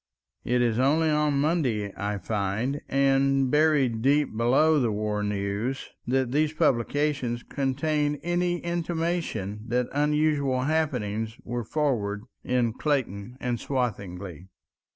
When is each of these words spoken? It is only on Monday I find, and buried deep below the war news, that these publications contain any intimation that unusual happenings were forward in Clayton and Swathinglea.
It 0.53 0.63
is 0.63 0.79
only 0.79 1.11
on 1.11 1.39
Monday 1.39 1.93
I 1.95 2.17
find, 2.17 2.81
and 2.89 3.51
buried 3.51 4.01
deep 4.01 4.35
below 4.35 4.79
the 4.79 4.91
war 4.91 5.21
news, 5.21 5.89
that 6.07 6.31
these 6.31 6.53
publications 6.53 7.43
contain 7.43 8.15
any 8.23 8.57
intimation 8.61 9.63
that 9.67 9.89
unusual 9.93 10.61
happenings 10.61 11.37
were 11.43 11.63
forward 11.63 12.23
in 12.43 12.73
Clayton 12.73 13.37
and 13.39 13.59
Swathinglea. 13.59 14.47